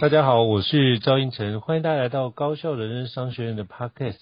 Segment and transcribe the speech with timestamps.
[0.00, 4.16] 大家好，我是赵英成，欢迎大家来到高校人生商学院的 Podcast。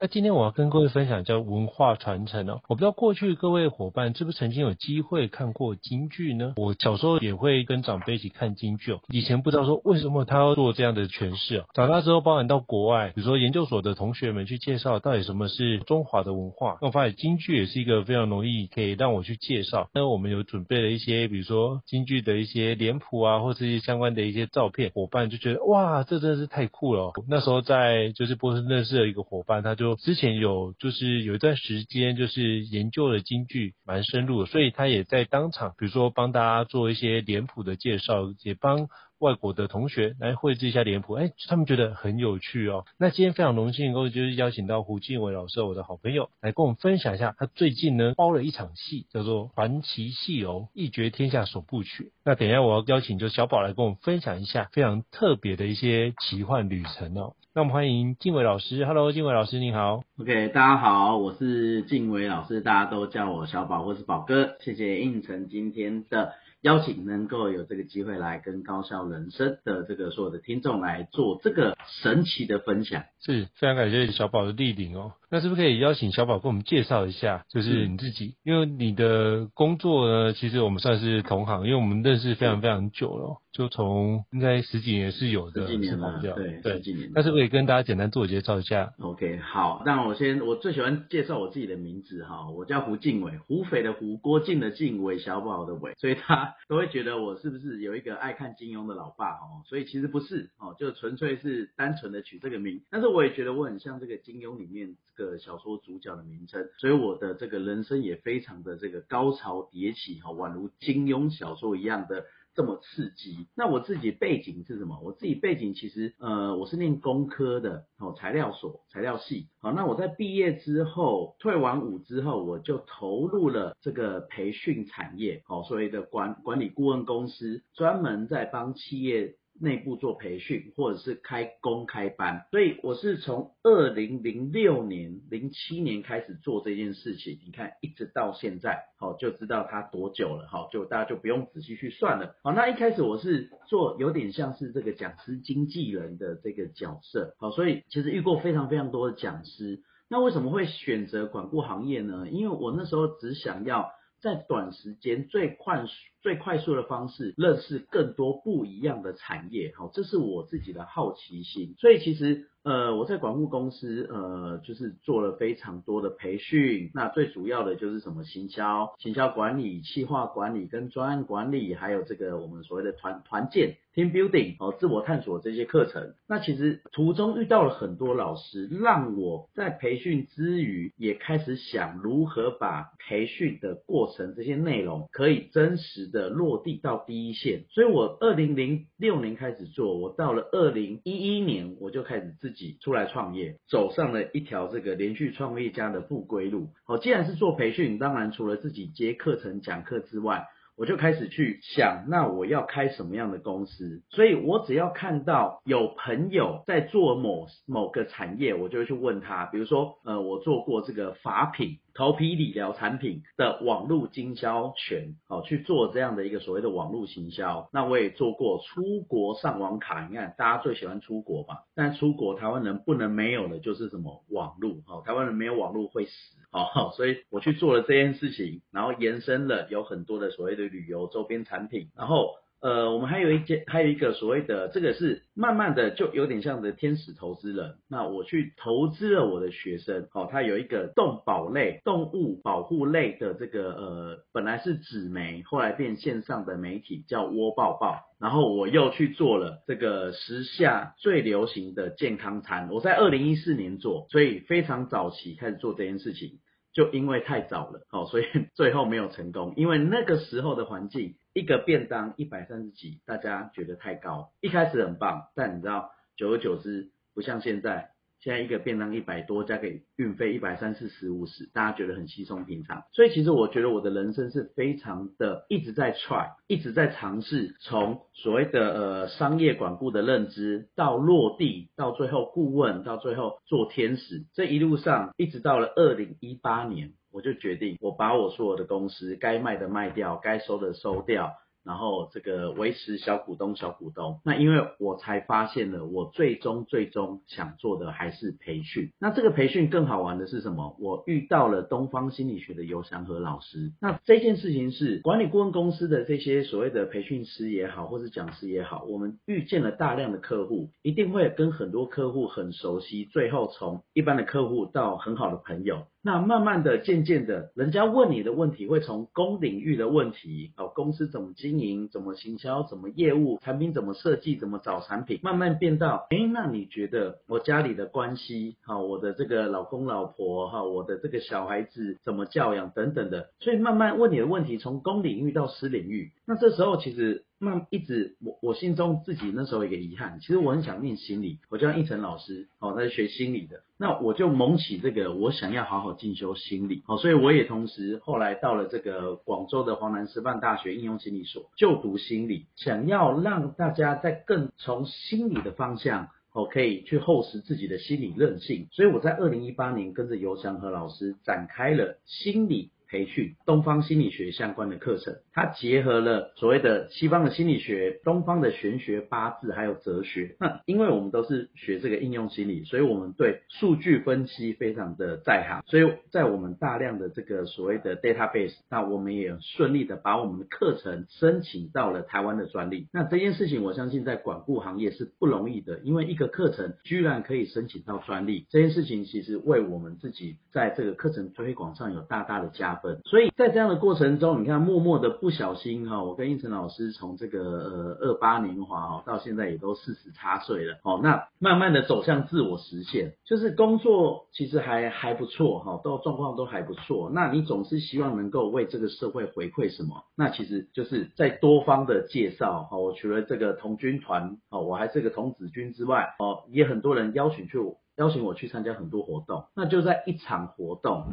[0.00, 2.62] 那今天我要跟各位分享叫文化传承哦。
[2.66, 6.54] 我不知道过去各位伙伴是不是曾经有机会看过京剧呢？
[6.56, 9.02] 我小时候也会跟长辈一起看京剧哦。
[9.10, 11.64] 以前不知道说为什么他要做这样的诠释哦。
[11.74, 19.90] 长大之后，包含到国外，比如说研究所的同学们去介绍到底什么是中华的文化，那我发现京剧也是一个非常容易可以让我去介绍。
[19.94, 25.19] 那我们有准备了一些，比如说京剧的一些脸谱啊，或者一些相关的一些照片，伙伴。
[25.28, 27.12] 就觉得哇，这真的是太酷了。
[27.28, 38.88] 那时候在就是波士顿认识了一个伙伴，他就之前有就是有一段时间就是研究了京剧蛮深入的，所以他也在当场，比如说帮大家做一些脸谱的介绍，也帮。
[39.20, 42.84] 外国的同学来绘制一下脸谱，哎，他们觉得很有趣哦。
[42.98, 52.04] 那今天非常荣幸，能够就是邀请到胡静伟老师，我的好朋友，来跟我们分享一下他最近呢包了一场戏，叫做《传奇戏偶·一决天下首部曲》。
[52.24, 57.34] 那等一下我要邀请就小宝来跟我们分享一下非常特别的一些奇幻旅程哦。
[57.52, 60.04] 那我们欢迎静伟老师，Hello，晋玮老师你好。
[60.18, 64.56] OK，大家好，我是静伟老师，大家都叫我小宝或是宝哥。
[64.60, 66.32] 谢谢胤丞今天的。
[66.62, 75.12] 邀请能够有这个机会来跟高校人生的这个所有的听众来做这个神奇的分享，是非常感谢小宝的莅临哦。
[75.30, 78.34] 那是不是可以邀请小宝跟我们介绍一下，就是你自己？
[78.42, 87.12] 因为你的工作呢，其实我们算是同行，因为我们认识非常非常久了，就从应该十几年是有的，十几年了，对对，十几年。
[87.14, 99.62] 但是我也跟大家简单自我介绍一下？OK，好，那我先，我最喜欢介绍我自己的名字哈，我叫胡晋玮，胡斐的胡，郭靖的靖，韦小宝的韦，所以他都会觉得我是不是有一个爱看金庸的老爸哦？
[99.66, 106.00] 所以其实不是哦，就纯粹是单纯的取这个名，但是我也觉得我很像这个金庸里面这个小说主。
[106.00, 112.24] 角的名称，所以我的这个人生也非常的这个高潮迭起哈，宛如金庸小说一样的
[112.54, 113.48] 这么刺激。
[113.56, 114.98] 那我自己背景是什么？
[115.02, 119.48] 我自己背景其实呃，我是念工科的哦，材料所材料系。
[119.60, 129.36] 好，那我在毕业之后退完伍之后，我就投入了这个培训产业，好，所谓的管管理顾问公司，专门在帮企业。
[129.60, 137.38] 内部做培训，或者是开公开班，所以我是从二零零六年、零七年开始做这件事情。
[137.44, 142.34] 你看，一直到现在，好，就知道它多久了，好，就大家就不用仔细去算了。
[142.42, 149.82] 好，那一开始我是做有点像是这个讲师经纪人的这个角色，好，所以其实遇过非常非常多的讲师。
[150.08, 152.26] 那为什么会选择管顾行业呢？
[152.30, 153.90] 因为我那时候只想要。
[154.20, 155.92] 在短时间最快速
[156.22, 161.74] 最快速的方式认识更多不一样的产业，好，这是我自己的好奇心。
[161.78, 173.76] 所以其实呃我在管顾公司呃就是做了非常多的培训，那最主要的就是什么行销、行销管理、企划管理跟专案管理，还有这个我们所谓的团团建。
[173.94, 187.64] Team building 哦，自我探索这些课程，那其实途中遇到了很多老师，让我在培训之余，也开始想如何把培训的过程这些内容可以真实的落地到第一线。
[187.70, 196.68] 所以我二零零六年开始做，我到了二零一一年，我就开始自己出来创业，走上了一条这个连续创业家的不归路。
[196.84, 200.46] 好，既然是做培训，当然除了自己接课程讲课之外，
[200.80, 204.02] 我就开始去想，那我要开什么样的公司？
[204.08, 209.44] 所以我只要看到有朋友在做某某个产业，我就会去问他。
[209.44, 211.80] 比如说，呃，我做过这个法品。
[212.00, 217.68] 头皮理疗产品的网络经销权，好去做这样的一个所谓的网络行销。
[217.74, 232.30] 那我也做过出国上网卡，你看大家最喜欢出国嘛，但出国台湾人不能没有的就是什么网络，好，台湾人没有网络会死，好， 所以我去做了这件事情，然后延伸了有很多的所谓的旅游周边产品，然后。
[232.60, 237.76] 呃，我们还有一件，还有一个所谓的，这个是慢慢的就有点像的天使投资人。
[237.88, 248.04] 那我去投资了我的学生，哦，他有一个动保类、动物保护类的这个呃，本来是纸媒，后来变线上的媒体叫窝抱抱。
[248.20, 256.38] 然后我又去做了这个时下最流行的健康餐，我在二零一四年做，所以非常早期开始做这件事情。
[256.72, 258.24] 就因为太早了，哦，所以
[258.54, 259.54] 最后没有成功。
[259.56, 264.32] 因为那个时候的环境，一个便当一百三十几，大家觉得太高。
[264.40, 267.90] 一开始很棒，但你知道，久而久之，不像现在，
[268.20, 272.82] 现在一个便当一百多，加给运费一百三四十五十，大家觉得很稀松平常。
[272.92, 291.32] 所以其实我觉得我的人生是非常的一直在 try，一直在尝试，从所谓的呃商业管顾的认知到落地，到最后顾问，到最后做天使，这一路上一直到了二零一八年，我就决定我把我所有的公司该卖的卖掉，该收的收掉。
[291.64, 294.20] 然后这个维持小股东，小股东。
[294.24, 298.90] 那因为我才发现了，我最终最终想做的还是培训。
[298.98, 300.76] 那这个培训更好玩的是什么？
[300.80, 303.72] 我遇到了东方心理学的尤祥和老师。
[303.80, 315.86] 那这件事情是管理顾问公司的这些所谓的培训师也好，或是讲师也好，我们遇见了大量的客户，一定会跟很多客户很熟悉，最后从一般的客户到很好的朋友。
[316.02, 337.24] 那慢慢的、渐渐的，人家问你的问题会从公领域的问题，哦，公司怎么经营、怎么行销、怎么业务、产品怎么设计、怎么找产品，慢慢变到，哎，那你觉得我家里的关系，哈，我的这个老公老婆，哈，我的这个小孩子怎么教养等等的，所以慢慢问你的问题从公领域到私领域，那这时候其实。
[337.42, 362.70] 那一直我我心中自己那时候有一个遗憾，其实我很想念心理，我叫一晨老师，哦，他是学心理的，那我就萌起这个，我想要好好进修心理，哦，所以我也同时后来到了这个广州的华南师范大学应用心理所就读心理，想要让大家在更从心理的方向，哦，可以去厚实自己的心理韧性，所以我在二零一八年跟着尤祥和老师展开了心理。
[362.90, 370.34] 培训东方心理学相关的课程，它结合了所谓的西方的心理学、东方的玄学、八字还有哲学。
[370.40, 375.62] 那因为我们都是学这个应用心理，所以我们对数据分析非常的在行。
[375.66, 382.88] 所以在我们大量的这个所谓的 database，那我们也顺利的把我们的课程申请到了台湾的专利。
[382.92, 392.79] 那这件事情我相信在管顾行业是不容易的，因为一个课程居然可以申请到专利，这件事情其实为我们自己在这个课程推广上有大大的加。
[393.04, 407.10] 所以在这样的过程中，你看，默默的不小心哈，我跟应成老师从这个呃二八年华哈到现在也都四十差岁了哦，那慢慢的走向自我实现，就是工作其实还还不错哈，都状况都还不错。
[407.12, 410.04] 那你总是希望能够为这个社会回馈什么？
[410.16, 417.58] 那其实就是在多方的介绍哈，我除了这个童军团哦，我还是个童子军之外哦，也很多人邀请去
[417.96, 421.04] 邀请我去参加很多活动，那就在一场活动。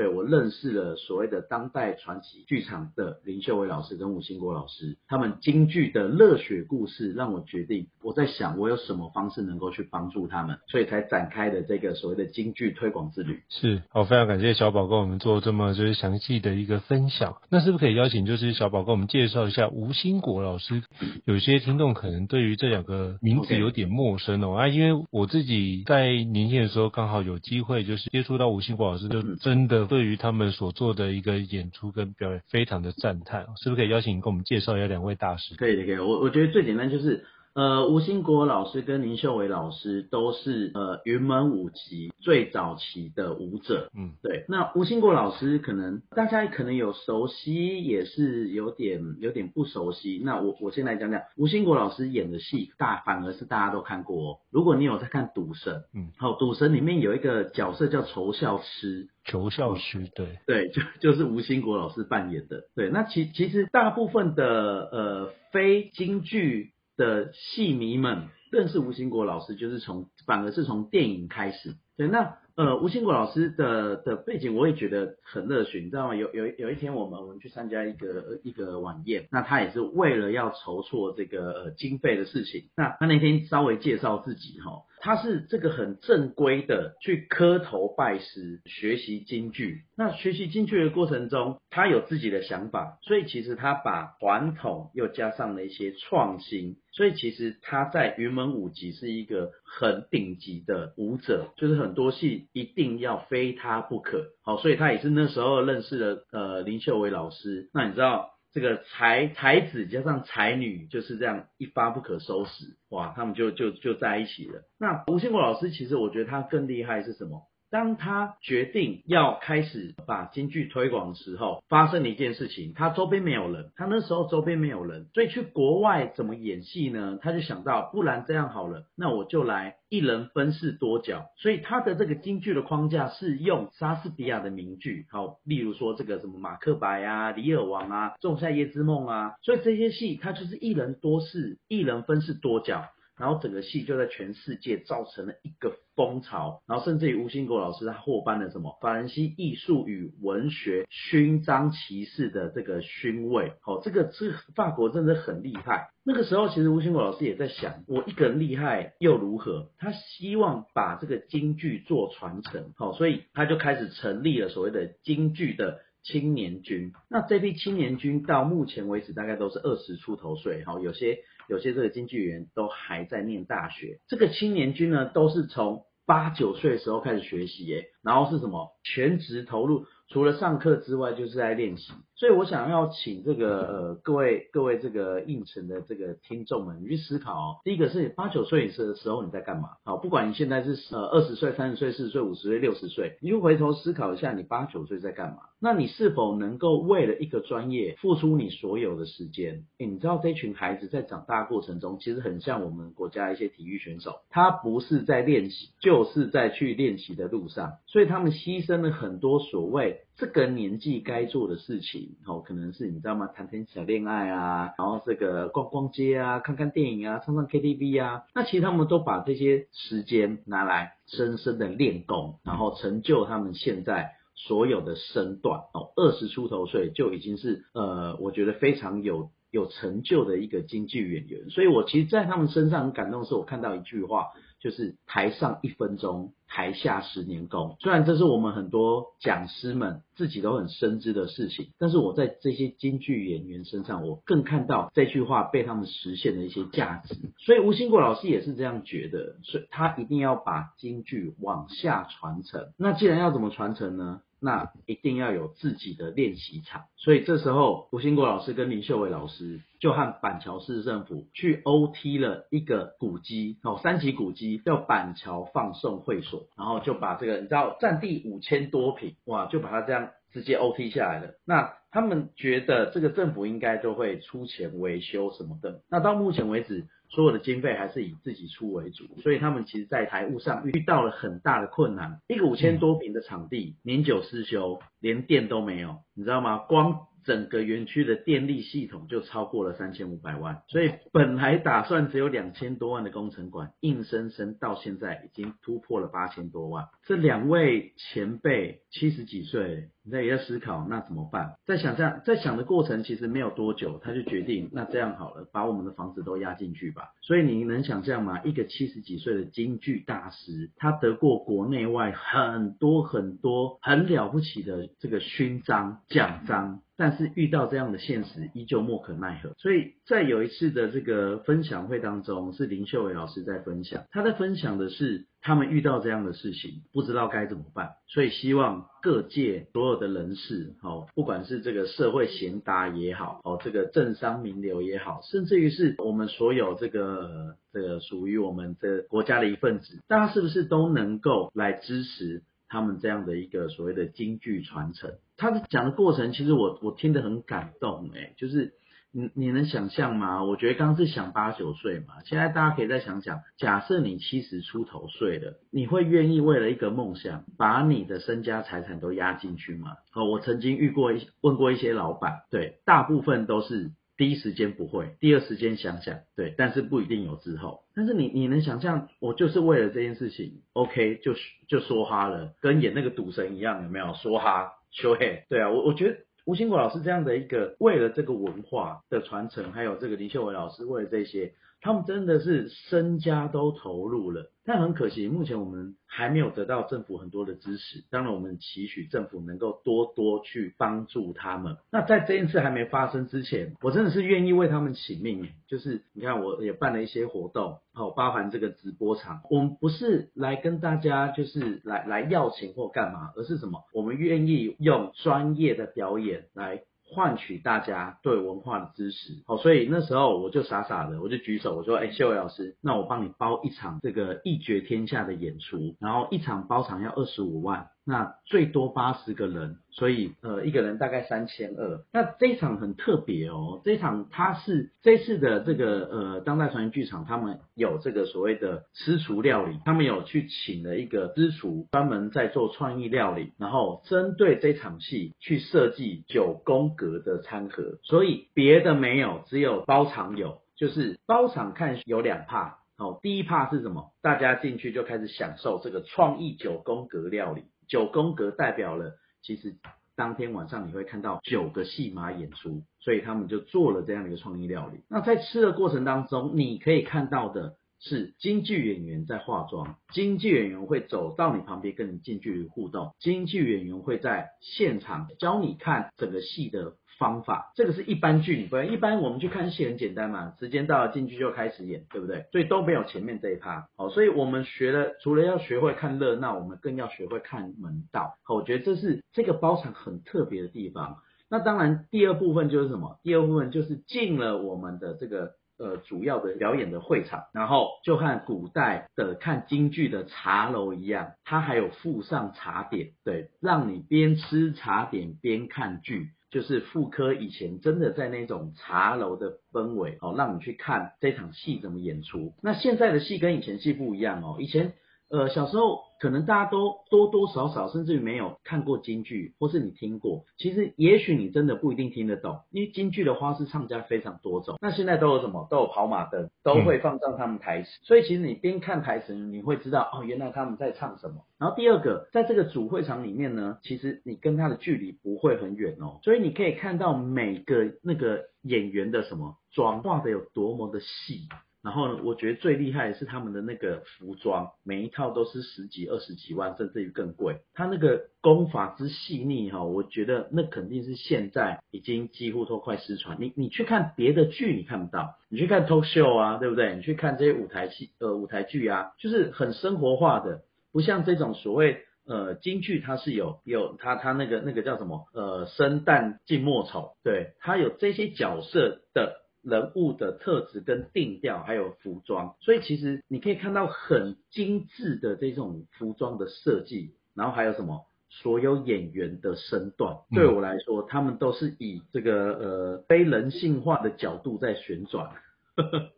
[0.00, 13.42] 对，我认识了所谓的当代传奇剧场的林秀伟老师跟吴兴国老师，他们京剧的热血故事让我决定，我在想我有什么方式能够去帮助他们，所以才展开的这个所谓的京剧推广之旅。
[13.50, 17.36] 是，好，非常感谢小宝跟我们做这么就是详细的一个分享。
[17.50, 20.82] 那是不是可以邀请就是小宝跟我们介绍一下吴兴国老师？
[21.26, 24.54] 有些听众可能对于这两个名字有点陌生哦。
[24.54, 29.89] 啊，因为我自己在年轻的时候刚好有机会就是接触到吴兴国老师，就真的。
[29.90, 35.56] 对于他们所做的一个演出跟表演，非常的赞叹，是不是可以邀请跟我们介绍一下两位大师？
[35.56, 35.98] 可以的，可以。
[35.98, 43.90] 我我觉得最简单就是，呃，吴兴国老师跟林秀伟老师都是呃云门舞集最早期的舞者。
[43.92, 44.44] 嗯，对。
[44.48, 50.20] 那吴兴国老师可能大家可能有熟悉，也是有点有点不熟悉。
[50.24, 54.38] 那我我先来讲讲吴兴国老师演的戏，大反而是大家都看过哦。
[54.50, 59.08] 如果你有在看《赌神》，嗯，好，《赌神》里面有一个角色叫仇笑痴。
[59.24, 62.64] 求孝师，对对，就就是吴兴国老师扮演的。
[62.74, 71.76] 对，那其其实大部分的呃非京剧的戏迷们认识吴兴国老师，就是从反而是从电影开始。
[71.96, 76.14] 对，那呃吴兴国老师的的背景我也觉得很热血，你知道吗？
[76.14, 82.68] 有有有一天我们我们去参加一个一个晚宴，那他也是为了要筹措这个呃经费的事情。
[82.76, 84.82] 那他那天稍微介绍自己哈。
[85.00, 89.84] 他是这个很正规的去磕头拜师学习京剧。
[89.96, 96.76] 那学习京剧的过程中，他有自己的想法，所以其实他把传统又加上了一些创新。
[96.92, 104.26] 所以其实他在云门舞集是一个很顶级的舞者，就是很多戏一定要非他不可。
[104.42, 107.70] 好，所以他也是那时候认识了呃林秀伟老师。
[107.72, 108.30] 那你知道？
[108.52, 114.62] 这个才才子加上才女就是这样一发不可收拾，哇，他们就就就在一起了。
[114.78, 117.46] 那吴兴国老师其实我觉得他更厉害是什么？
[117.70, 127.18] 当他决定要开始把京剧推广的时候，发生了一件事情，他周边没有人，他那时候周边没有人，所以去国外怎么演戏呢？
[127.22, 131.26] 他就想到，不然这样好了，那我就来一人分饰多角。
[131.36, 142.84] 所以他的这个京剧的框架是用莎士比亚的名剧，好，例如说这个什么马克白啊、李尔王啊、仲夏夜之梦啊，所以这些戏他就是一人多事，一人分饰多角。
[143.20, 155.90] 然后整个戏就在全世界造成了一个风潮，然后甚至于吴兴国老师他获颁了什么法兰西艺术与文学勋章骑士的这个勋位，好，这个这个法国真的很厉害。
[156.02, 159.68] 那个时候其实吴兴国老师也在想，我一个人厉害又如何？
[159.76, 165.80] 他希望把这个京剧做传承，好，所以他就开始成立了所谓的京剧的。
[166.02, 171.18] 青年军，那这批青年军到目前为止大概都是二十出头岁，哈，有些
[171.50, 173.98] 有些这个京剧员都还在念大学。
[174.06, 179.84] 这个青年军呢，都是从八九岁的时候开始学习，耶，然后是什么全职投入。
[180.08, 181.92] 除了上课之外，就是在练习。
[182.20, 187.56] 所以我想要请这个呃各位各位这个应承的这个听众们，你去思考哦。
[187.64, 189.70] 第一个是八九岁的时候你在干嘛？
[189.84, 195.38] 好，不管你现在是呃二十岁、三十岁、四十岁、五十岁、六十岁，你就回头思考一下，你八九岁在干嘛？
[195.62, 199.64] 那你是否能够为了一个专业付出你所有的时间？
[199.78, 210.02] 诶，你知道这群孩子在长大过程中，其实很像我们国家一些体育选手，他不是在练习，就是在去练习的路上，所以他们牺牲了很多所谓。
[210.20, 213.26] 这个年纪该做的事情，哦，可能是你知道吗？
[213.34, 218.24] 谈谈小恋爱啊，然后这个逛逛街啊，看看电影啊，唱唱 KTV 啊。
[218.34, 225.60] 那其实他们都把这些时间拿来深深的练功，然后成就他们现在所有的身段。
[225.72, 231.48] 哦，二十出头岁就已经是呃，我觉得非常有有成就的一个京剧演员。
[231.48, 234.26] 所以我其实，在他们身上很感动的是，我看到一句话。
[234.60, 237.76] 就是台上一分钟，台下十年功。
[237.80, 247.16] 虽然这是我们很多讲师们自己都很深知的事情，但是我在这些京剧演员身上，我更看到这句话被他们实现的一些价值。
[247.38, 252.72] 所以吴兴国老师也是这样觉得，所以他一定要把京剧往下传承。
[252.76, 254.20] 那既然要怎么传承呢？
[254.40, 271.34] 那一定要有自己的练习场，所以这时候吴兴国老师跟林秀伟老师就和板桥市政府去 OT 了一个古迹，哦，三级古迹叫板桥放送会所，然后就把这个你知道占地五千多平，哇，就把它这样直接 OT 下来了。
[271.44, 276.86] 那他们觉得这个政府应该都会出钱维修什么的，那到目前为止。
[277.12, 282.20] 所有的经费还是以自己出为主，所以他们其实，在财务上遇到了很大的困难。
[282.28, 286.58] 一个五千多平的场地，年久失修，连电都没有，你知道吗？
[286.58, 296.86] 光整个园区的电力系统就超过了三千五百万，所以本来打算只有两千多万的工程款，硬生生到现在已经突破了八千多万。
[297.04, 301.56] 这两位前辈七十几岁，你在也在思考，那怎么办？
[301.66, 307.02] 在想象，在想的过程其实没有多久，他就决定，那这样好了，把我们的房子都押进去吧。
[307.22, 308.40] 所以你能想象吗？
[308.44, 316.80] 一个七十几岁的京剧大师，他得过国内外很多很多很了不起的这个勋章奖章。
[317.00, 319.54] 但是遇到这样的现实，依旧莫可奈何。
[319.56, 327.92] 所以在有一次的这个分享会当中，是林秀伟老师在分享，他在分享的是他们遇到这样的事情，不知道该怎么办。
[328.06, 342.42] 所以希望各界所有的人士，哦，不管是这个社会贤达也好，哦，这个政商名流也好，甚至于是我们所有这个这个属于我们的国家的一份子，大家是不是都能够来支持？
[342.70, 348.72] 他们这样的一个所谓的京剧传承，他的讲的过程，其实我我听得很感动，诶，就是
[349.12, 350.44] 你你能想象吗？
[350.44, 359.96] 我觉得刚是想八九岁嘛，现在大家可以再想想，假设你七十出头岁了，你会愿意为了一个梦想，把你的身家财产都压进去吗？
[360.14, 363.90] 哦，我曾经遇过一问过一些老板，对，大部分都是。
[364.20, 367.84] 第一时间不会，第二时间想想，对，但是不一定有之后。
[367.94, 371.32] 但是你你能想象，我就是为了这件事情，OK，就
[371.68, 381.54] 就说哈了，跟演那个赌神一样，有没有说哈邱嘿对啊，我我觉得吴兴国老师这样的一个为了这个文化的传承，还有这个林秀伟老师为了这些。
[381.80, 388.04] 他们真的是身家都投入了，但很可惜，目前我们还没有得到政府很多的支持。
[388.10, 391.78] 当然，我们期许政府能够多多去帮助他们。
[391.90, 395.48] 那在这件事还没发生之前，我真的是愿意为他们请命。
[395.68, 399.40] 就是你看，我也办了一些活动，好，包含这个直播场。
[399.48, 403.84] 我们不是来跟大家就是来来要钱或干嘛，而是什么？
[403.94, 406.82] 我们愿意用专业的表演来。
[407.12, 417.88] 换取大家对文化的支持，好，所以那时候我就傻傻的，我就举手，我说，哎，秀伟老师，那我帮你包一场这个一决天下的演出，然后一场包场要二十五万。
[418.04, 422.04] 那最多八十个人，所以呃一个人大概三千二。
[422.12, 442.74] 那这一场很特别哦，这一场它是这次的这个呃当代传奇剧场，他们有这个所谓的私厨料理，他们有去请了一个私厨，专门在做创意料理，然后针对这场戏去设计九宫格的餐盒，所以别的没有，只有包场有，就是包场看有两 part。
[442.96, 444.12] 好，第一趴是什么？
[444.20, 447.64] 大家进去就开始享受这个创意九宫格料理。
[447.90, 449.76] 九宫格代表了，其实
[450.16, 455.02] 当天晚上你会看到九个戏码演出，所以他们就做了这样的一个创意料理。
[455.10, 457.76] 那在吃的过程当中，你可以看到的。
[458.02, 467.70] 是京剧演员在化妆，京剧演员会走到你旁边跟你近距离互动，京剧演员会在现场教你看整个戏的方法。
[467.76, 472.46] 这个是一般剧，你不然一般我们去看戏很简单嘛，时间到了进去就开始演，对不对？
[472.50, 473.86] 所以都没有前面这一趴。
[473.96, 478.34] 好，所以我们学了，除了要学会看热闹，我们更要学会看门道。
[478.42, 481.18] 好，我觉得这是这个包场很特别的地方。
[481.48, 483.20] 那当然，第二部分就是什么？
[483.22, 485.52] 第二部分就是进了我们的这个。
[485.82, 502.52] 呃，主要的表演的会场，然后就和古代的看京剧的茶楼一样，它还有附上茶点，对，让你边吃茶点边看剧，就是复科以前真的在那种茶楼的氛围哦，让你去看这场戏怎么演出。
[502.62, 504.94] 那现在的戏跟以前戏不一样哦，以前。
[505.30, 514.76] 呃，小时候可能大家都多多少少，甚至于没有看过京剧，或是你听过，其实也许你真的不一定听得懂，因为京剧的花式唱家非常多种。
[514.80, 515.68] 那现在都有什么？
[515.70, 521.44] 都有跑马灯，都会放上他们台词，嗯、所以其实你边看台词，你会知道哦，原来他们在唱什么。
[521.58, 531.48] 然后第二个，在这个主会场里面呢，其实你跟他的距离不会很远哦，所以你可以看到每个那个演员的什么妆化的有多么的细。
[531.82, 537.60] 然后呢，我觉得最厉害的是他们的那个服装，每一套都是十几、二十几万，甚至于更贵。
[537.72, 543.38] 他那个功法之细腻哈，我觉得那肯定是现在已经几乎都快失传。
[543.40, 546.96] 你你去看别的剧，你看不到；你去看 talk show 啊，对不对？
[546.96, 550.60] 你去看这些舞台戏呃舞台剧啊，就是很生活化的，
[550.92, 559.39] 不像这种所谓呃京剧，它是有有它它那个那个叫什么呃生旦净末丑，对，它有这些角色的。
[559.62, 575.30] 人物的特质跟定调，还有服装，所以其实你可以看到很精致的这种服装的设计，然后还有什么，所有演员的身段，对我来说，他们都是以这个呃非人性化的角度在旋转，
[575.76, 576.08] 呵呵，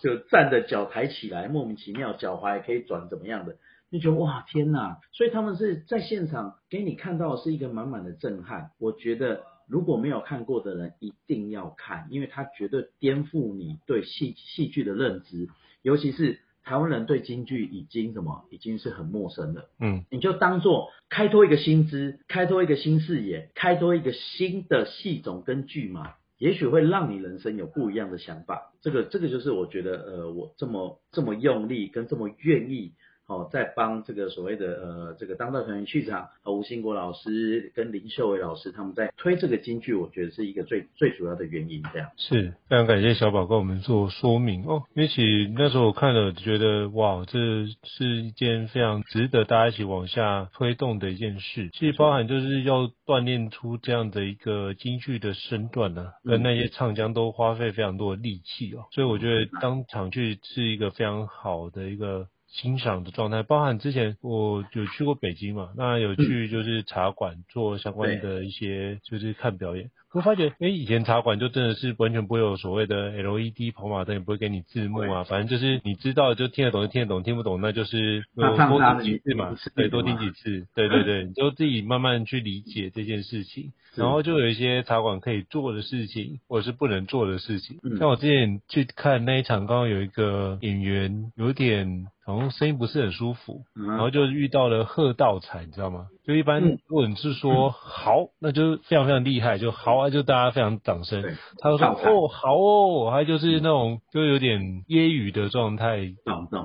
[0.00, 3.56] 就站着脚抬起来，莫名其妙，脚踝可以转怎么样的，
[3.90, 9.42] 你觉得哇天哪，所以他们是在现场给你看到的是一个满满的震撼，我觉得。
[9.66, 15.48] 如果没有看过的人，一定要看，因为它绝对颠覆你对戏戏剧的认知，
[15.82, 19.68] 尤其是台湾人对京剧已经什么，已经是很陌生了。
[19.80, 28.72] 嗯，你就当做开拓一个新知，开拓一个新视野，开拓一个新的戏种跟剧码，也许会让你人生有不一样的想法。
[28.80, 32.92] 这个这个就是我觉得，呃，我这么这么用力跟这么愿意。
[33.32, 41.82] 哦，在帮这个所谓的呃这个当代团圆剧场和吴兴国老师跟林秀伟老师他们在推这个京剧，我觉得是一个最最主要的原因。
[41.92, 44.82] 这样是非常感谢小宝跟我们做说明哦。
[44.94, 47.38] 因为其实那时候我看了，觉得哇，这
[47.84, 51.70] 是一件非常值得大家一起往下推动的一件事。
[51.72, 58.84] 其实包含就是要锻炼出这样的一个京剧的身段呢、啊，跟那些唱将都花费非常多的力气哦。
[58.90, 62.28] 所以我觉得当场去是一个非常好的一个。
[62.52, 69.90] 欣赏的状态，包含之前我有去过北京嘛，那有去就是茶馆做相关的一些，就是看表演。
[70.14, 83.72] 我发觉，哎，以前茶馆就真的是完全不会有所谓的 LED 跑马灯，也不会给你字幕啊，反正就是你知道就听得懂就听得懂，听不懂那就是多听几次嘛，对，多听几次，对对对， 你就自己慢慢去理解这件事情。
[83.94, 87.78] 然后就有一些茶馆可以做的事情，或者是不能做的事情。
[87.98, 96.06] 像我之前去看那一场，刚刚有一个演员有点好像声音不是很舒服，然后就遇到了贺道才，你知道吗？
[96.24, 100.10] 就一般如果你是说好，那就非常非常厉害，就好啊。
[100.10, 101.22] 就大家非常掌声，
[101.58, 106.14] 他就说哦好哦，还就是那种就有点揶揄的状态，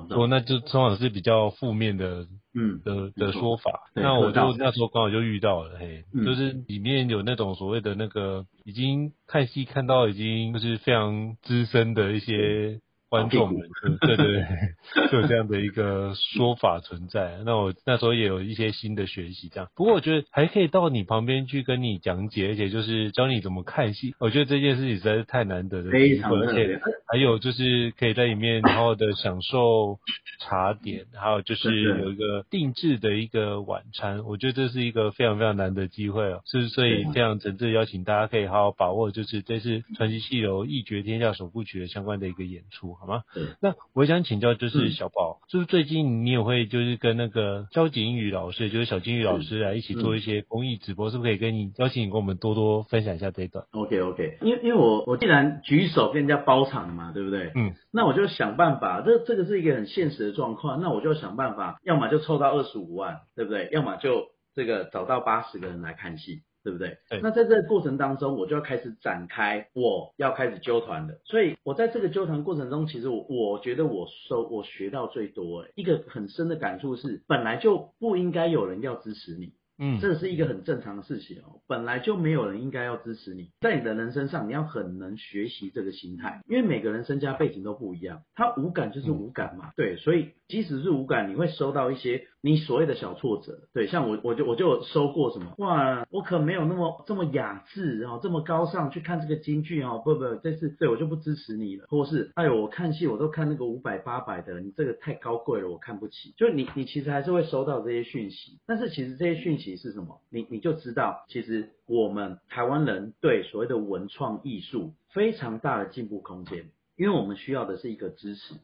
[0.10, 3.72] 说那就通常是比较负面的，嗯的的说法。
[3.96, 12.80] 那我就那时候刚好就遇到了，嘿，就是里面有那种所谓的那个已经看戏看到已经就是非常资深的一些。
[13.10, 13.70] 观众们，
[14.02, 14.46] 对对对，
[15.10, 17.38] 就有这样的一个说法存在。
[17.46, 19.70] 那我那时候也有一些新的学习，这样。
[19.76, 24.14] 不过我觉得还可以到你旁边去跟你讲解，而且就是教你怎么看戏。
[24.20, 30.00] 我觉得这件事情实在是太难得的，非常而且还有就是可以在里面好好的享受
[30.42, 34.26] 茶点，还有就是有一个定制的一个晚餐。
[34.26, 42.97] 我觉得这是一个非常非常难得机会哦，是所以非常诚挚邀请大家可以好好把握，就是这次传奇戏楼一绝天下首部曲的相关的一个演出。
[43.00, 43.24] 好吗？
[43.34, 43.44] 对。
[43.62, 57.52] 那我想请教，就是小宝，嗯、是不是最近你也会就是跟那个焦景宇老师，就是小金鱼老师来一起做一些公益直播，是不是可以跟你邀请你跟我们多多分享一下这一段？OK OK，因为因为我我既然举手跟人家包场嘛，对不对？
[57.56, 57.74] 嗯。
[57.92, 63.70] 那我就想办法，这这个是一个很现实的状况，那我就想办法，要么就凑到二十五万，对不对？
[63.72, 66.42] 要么就这个找到八十个人来看戏。
[66.68, 66.98] 对不对？
[67.10, 67.22] 对。
[67.22, 71.22] 那在这个过程当中，我就要开始展开，我要开始纠团了。
[71.24, 79.54] 所以，我在这个纠团过程中，其实我我觉得我收我学到最多，诶，一个很深的感触是，本来就不应该有人要支持你。
[79.80, 109.68] 嗯，这是一个很正常的事情哦，本来就没有人应该要支持你，在你的人生上，你要很能学习这个心态，因为每个人身家背景都不一样，他无感就是无感嘛，对，所以即使是无感，你会收到一些你所谓的小挫折，对，像我我就我就收过什么，哇，我可没有那么这么雅致哦，这么高尚去看这个京剧哦，不不，这次对我就不支持你了，或是哎呦，我看戏我都看那个五百八百的，你这个太高贵了，我看不起，就你你其实还是会收到这些讯息，但是其实这些讯息。
[109.78, 110.22] 是什么？
[110.30, 118.56] 你你就知道，其实我们台湾人对所谓的文创艺术非常大的进步空间，因为我们需要的是一个支持。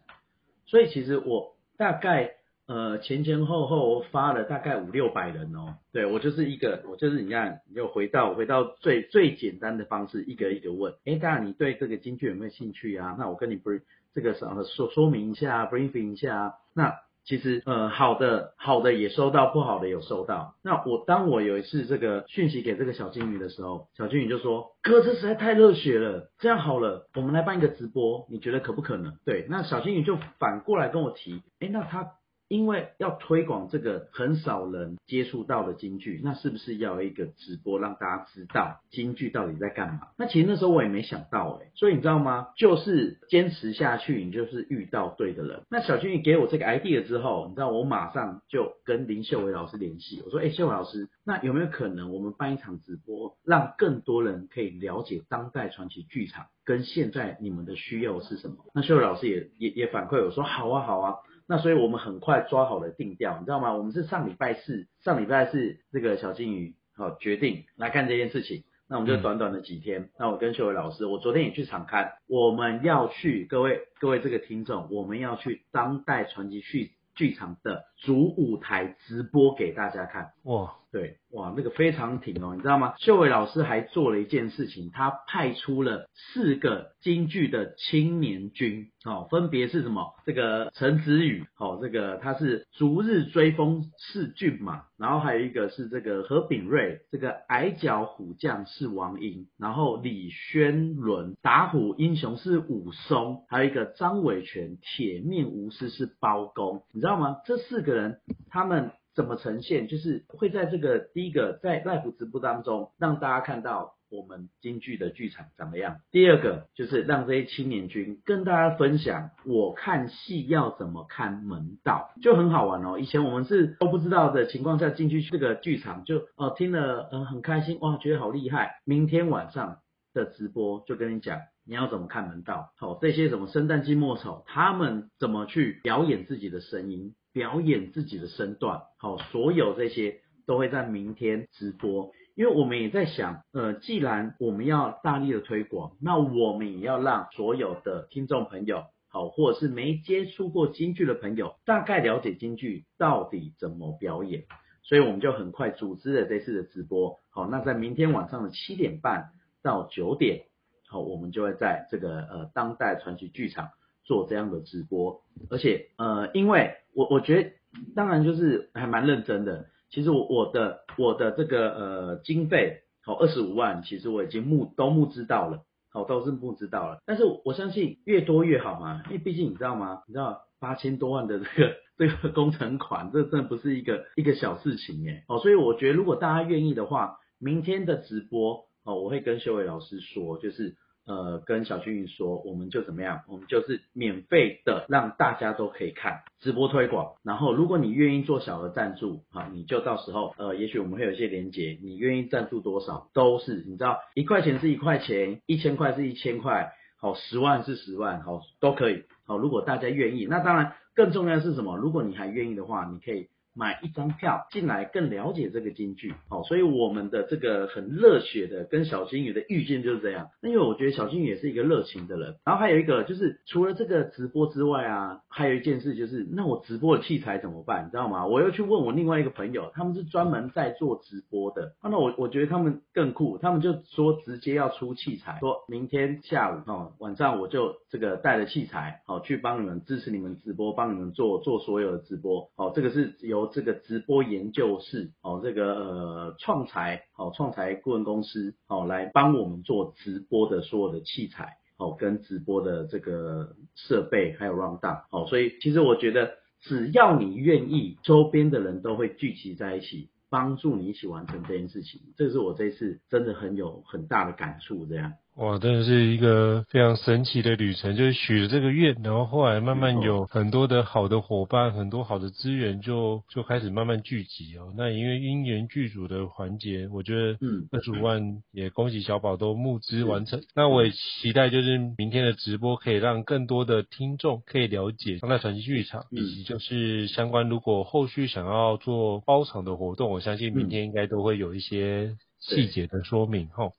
[0.65, 2.35] 所以其实我大概
[2.67, 13.15] 呃前前后后我发了大概五六百人哦，对，我就是一个，我就是你看，你就回到回到最最简单的方式，一个一个问，哎，当然你对这个京剧有没有兴趣啊？
[13.19, 13.71] 那我跟你不
[14.13, 16.93] 这个什么说说明一下，briefing 一下啊，那。
[17.25, 20.55] 其实，呃，好的，好的也收到，不好的有收到。
[20.61, 32.11] 那我当我有一次这个讯息给这个小金鱼的时候，小金鱼就说：“哥，这实在太热血了，这样好了，我们来办一个直播，你觉得可不可能？”对，那小金鱼就反过来跟我提：“诶，那他。”
[32.47, 40.09] 因为要推广这个很少人接触到的京剧，那是不是要一个直播让大家知道京剧到底在干嘛？
[40.17, 42.49] 那其实那时候我也没想到哎，所以你知道吗？
[42.57, 45.61] 就是坚持下去，你就是遇到对的人。
[45.69, 58.57] 那小金鱼给我这个 idea 之后，你知道我马上就跟林秀伟老师联系，我说：哎，秀伟老师，那有没有可能我们办一场直播，让更多人可以了解当代传奇剧场跟现在你们的需要是什么？
[58.75, 61.15] 那秀伟老师也也也反馈我说：好啊，好啊。
[61.47, 63.73] 那所以我们很快抓好了定调，你知道吗？
[63.73, 68.63] 我们是上礼拜四，上礼拜四这个小金鱼好决定来看这件事情。
[68.87, 80.33] 那我们就短短的几天，那我跟秀伟老师，我昨天也去场刊，我们要去各位各位这个听众，我们要去当代传奇剧剧场的主舞台直播给大家看。
[80.43, 82.93] 哇，对，哇，那个非常挺哦，你知道吗？
[82.99, 90.13] 秀伟老师还做了一件事情，他派出了四个京剧的青年军，哦，分别是什么？
[90.23, 107.37] 这个陈子宇，哦，这个他是逐日追风是骏马，然后还有一个是这个何炳瑞，这个矮脚虎将是王英，然后李宣伦打虎英雄是武松，还有一个张伟全铁面无私是包公，你知道吗？
[107.45, 108.19] 这四个人
[108.51, 108.91] 他们。
[109.15, 109.87] 怎么呈现？
[109.87, 115.97] 就是会在这个第一个在 live 直播当中，让大家看到我们京剧的剧场怎么样。
[116.11, 122.99] 第二个就是让这些青年军跟大家分享，我看戏要怎么看门道，就很好玩哦。
[122.99, 128.81] 以前我们是都不知道的情况下进去这个剧场，就哦、呃、听了嗯、很开心哇，觉得好厉害。
[128.85, 129.79] 明天晚上
[130.13, 132.71] 的直播就跟你讲，你要怎么看门道。
[132.77, 137.15] 好、哦，这些什么生旦净末丑，他们怎么去表演自己的声音。
[137.33, 154.43] 表演自己的身段，好，所有这些都会在明天直播，因为我们也在想，呃，既然我们要大力的推广，那我们也要让所有的听众朋友，好，或者是没接触过京剧的朋友，大概了解京剧到底怎么表演，
[154.83, 159.31] 所以我们就很快组织了这次的直播，好，那在明天晚上的七点半
[159.63, 160.45] 到九点，
[160.87, 163.69] 好，我们就会在这个呃当代传奇剧场。
[164.03, 167.51] 做这样的直播，而且呃，因为我我觉得，
[167.95, 169.67] 当然就是还蛮认真的。
[169.89, 176.99] 其实我我的我的这个呃经费，好二十五万，其实我已经募都募资到了，好都是募资到了。
[177.05, 180.03] 但是我相信越多越好嘛，因为毕竟你知道吗？
[180.07, 185.23] 你知道八千多万的这个 这个工程款，这真的不是一个一个小事情耶。
[185.27, 190.75] 哦，所以我觉得如果大家愿意的话，明天的直播哦，我会跟修伟老师说，就是。
[191.05, 193.23] 呃，跟小金鱼说，我们就怎么样？
[193.27, 197.15] 我们就是免费的，让大家都可以看直播推广。
[197.23, 209.03] 然后，如果你愿意做小额赞助，哈，你就到时候，呃，也许我们会有一些连结，你愿意赞助多少都是，你知道，一块钱是一块钱，一千块是一千块，好，十万是十万，好，都可以。
[209.25, 211.75] 好，如果大家愿意，那当然更重要的是什么？
[211.75, 216.13] 如果你还愿意的话，你可以买一张票进来，更了解这个京剧。
[216.29, 220.29] 好，所以我们的这个很热血的跟小金鱼的遇见就是这样。
[220.41, 227.85] 那因为我觉得小金鱼也是一个热情的人，然后还有一个就是除了这个直播之外啊，还有一件事就是，那我直播的器材怎么办？
[227.85, 228.25] 你知道吗？
[228.27, 231.73] 我又去问我另外一个朋友，他们是专门在做直播的。
[231.83, 242.49] 那我我觉得他们更酷，他们就说直接要出器材，说明天下午哦晚上我就这个带着器材好去帮你们支持你们直播，帮你们做做所有的直播。
[242.55, 251.57] 好，这个是由这个直播研究室哦，这个呃创财好创财顾问公司好来帮我们做直播的所有的器材。
[251.75, 261.99] 哦，跟直播的这个设备还有 rundown，哦，所以其实我觉得只要你愿意，周边的人都会聚集在一起，帮助你一起完成这件事情。
[262.15, 265.13] 这是我这次真的很有很大的感触，这样。
[265.35, 274.71] 哇，真的是一个非常神奇的旅程，就是许了这个愿，然后后来慢慢有很多的好的伙伴，很多好的资源就就开始慢慢聚集哦。
[274.77, 280.39] 那因为因缘剧组的环节，我觉得嗯，二十五万也恭喜小宝都募资完成。
[280.55, 292.15] 那我也期待就是明天的直播可以让更多的听众可以了解当代传奇剧场，以及就是相关如果后续想要做包场的活动，我相信明天应该都会有一些。
[292.43, 293.71] 细节的说明哈，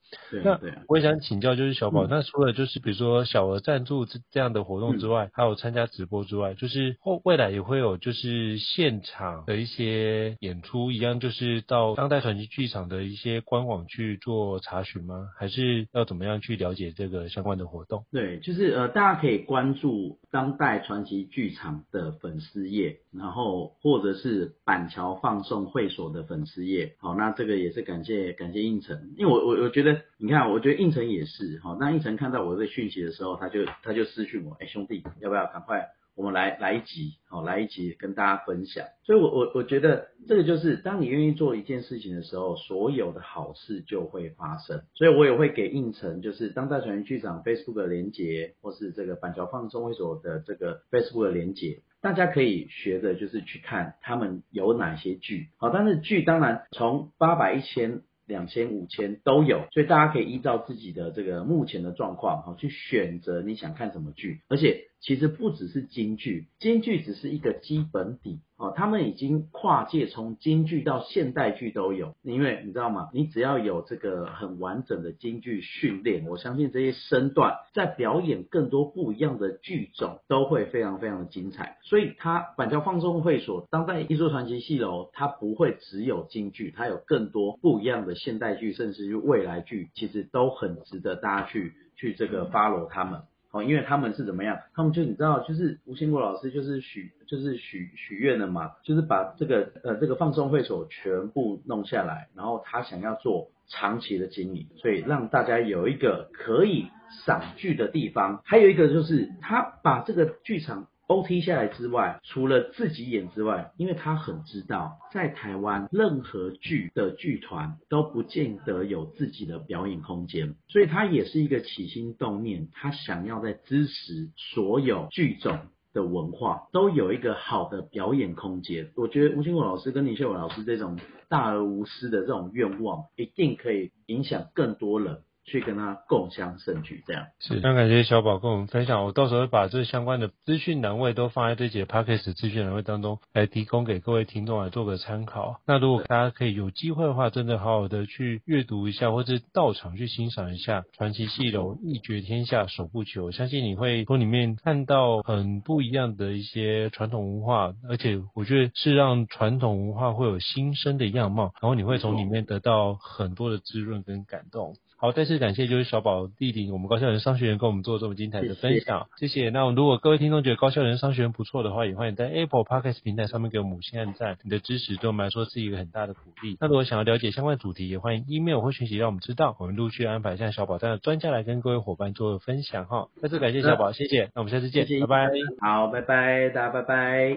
[0.42, 15.28] 那我也想请教，就是小宝，那除了就是比如说小额赞助这这样的活动之外，还有参加直播之外，就是后未来也会有就是现场的一些演出一样，就是到当代传奇剧场的一些官网去做查询吗？
[15.38, 18.04] 还是要怎么样去了解这个相关的活动？
[18.10, 26.96] 对，就是呃，大家可以关注当代传奇剧场的粉丝页，然后或者是板桥放送会所的粉丝页。
[26.98, 28.60] 好，那这个也是感谢感谢。
[28.60, 31.76] 应承，因为我我我觉得，你看，我觉得应承也是哈。
[31.78, 38.86] 那应承看到我这讯息的时候，他就他就私讯我，哎，兄弟，要不要赶快我们来来一集，好，来一集跟大家分享。
[39.04, 44.82] 所以我，我我我觉得这个就是，当你愿意做一件事情的时候，所有的好事就会发生。
[44.94, 51.82] 所以我也会给应承，就是当代传奇剧场 Facebook 的连接，或是这个板桥放松会所的这个 Facebook 的连接。
[52.00, 58.02] 大家可以学的就是去看他们有哪些剧，好，但是剧当然从八百一千。
[58.26, 64.86] 两千五千都有，所以大家可以依照自己的这个目前的状况，好，去选择你想看什么剧，而且。
[65.04, 73.10] 其实不只是京剧，京剧只是一个基本底哦，他们已经跨界从京剧到现代剧都有，因为你知道吗？
[73.12, 81.76] 你只要有这个很完整的京剧训练，我相信这些身段在表演更多不一样的剧种都会非常非常的精彩。
[81.82, 93.20] 所以它板桥放松会所当代艺术传奇戏楼，它不会只有京剧，它有更多不一样的现代剧，甚至于未来剧，其实都很值得大家去去这个 follow 他们。
[93.54, 94.58] 哦，因为他们是怎么样？
[94.74, 106.88] 他们就你知道，就是吴兴国老师就是许就是许许愿了嘛，就是把这个呃这个放松会所全部弄下来，然后他想要做长期的经营，所以让大家有一个可以
[107.24, 110.88] 赏剧的地方，还有一个就是他把这个剧场。
[111.06, 125.58] OT 下来之外，除了自己演之外，因为他很知道，在台湾任何剧的剧团都不见得有自己的表演空间，所以他也是一个起心动念，他想要在支持所有剧种
[125.92, 128.90] 的文化都有一个好的表演空间。
[128.96, 135.18] 我觉得吴清国老师跟林秀文老师这种大而无私的这种愿望，一定可以影响更多人。
[135.44, 139.04] 去跟他共享盛举，这样是非常感谢小宝跟我们分享。
[139.04, 145.60] 我到时候会把这相关的资讯栏位都放在这节 podcast 资讯栏位当中，来提供给各位听众来做个参考。
[145.66, 164.74] 那如果大家可以有机会的话，真的好好的去阅读一下，或者到场去欣赏一下传奇戏楼一绝天下首部曲，我相信你会从里面看到很不一样的一些传统文化，而且我觉得是让传统文化会有新生的样貌，然后你会从里面得到很多的滋润跟感动。
[164.96, 169.34] 好，再次感谢就是小宝弟弟我们高校人商学院跟我们做这么精彩的分享，谢谢。
[169.34, 169.50] 谢谢。
[169.50, 176.56] 那如果各位听众觉得高校人商学院不错的话，也欢迎在 Apple Podcast 平台上面给我们五星按赞，你的支持对我们来说是一个很大的鼓励。
[176.60, 183.08] 那如果想要了解相关主题，也欢迎 email 或讯息让我们知道，我们陆续安排像小宝这样的专家来跟各位伙伴做分享哈。
[183.20, 184.30] 再次感谢小宝，谢谢。
[184.34, 185.30] 那我们下次见，谢谢拜拜。
[185.60, 187.36] 好，拜拜，大家拜拜。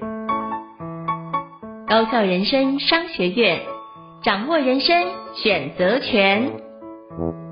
[1.88, 3.62] 高校人生商学院，
[4.22, 7.47] 掌握人生选择权。